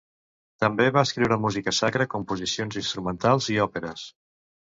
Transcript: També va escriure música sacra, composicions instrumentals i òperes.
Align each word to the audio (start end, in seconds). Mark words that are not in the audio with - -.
També 0.63 0.85
va 0.95 1.03
escriure 1.07 1.37
música 1.43 1.73
sacra, 1.81 2.07
composicions 2.15 2.79
instrumentals 2.83 3.53
i 3.57 3.59
òperes. 3.67 4.09